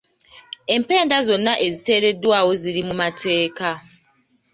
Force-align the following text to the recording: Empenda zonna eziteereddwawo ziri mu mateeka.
Empenda 0.75 1.15
zonna 1.27 1.53
eziteereddwawo 1.67 2.51
ziri 2.61 2.81
mu 2.87 2.95
mateeka. 3.01 3.69